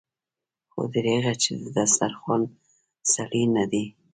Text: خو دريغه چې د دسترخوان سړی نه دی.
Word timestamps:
خو 0.71 0.81
دريغه 0.95 1.33
چې 1.43 1.51
د 1.61 1.63
دسترخوان 1.77 2.41
سړی 3.13 3.43
نه 3.55 3.65
دی. 3.71 3.85